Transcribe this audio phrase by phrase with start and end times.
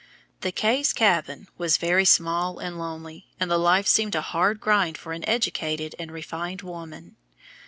[0.39, 4.97] The K's cabin was very small and lonely, and the life seemed a hard grind
[4.97, 7.17] for an educated and refined woman.